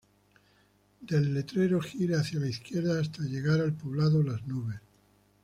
Del 1.01 1.31
letrero, 1.31 1.79
gire 1.79 2.15
hacia 2.15 2.39
la 2.39 2.47
izquierda 2.49 2.99
hasta 2.99 3.21
llegar 3.21 3.61
al 3.61 3.73
poblado 3.73 4.23
las 4.23 4.41
Nubes. 4.47 4.81